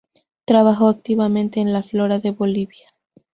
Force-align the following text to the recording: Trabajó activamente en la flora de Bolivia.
Trabajó 0.45 0.87
activamente 0.87 1.59
en 1.59 1.73
la 1.73 1.83
flora 1.83 2.17
de 2.17 2.31
Bolivia. 2.31 2.87